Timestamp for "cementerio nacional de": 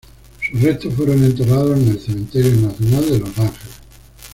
1.99-3.19